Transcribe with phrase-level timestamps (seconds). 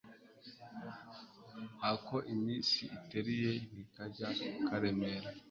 [1.91, 4.29] ako iminsi iteruye ntikajya
[4.67, 5.29] karemera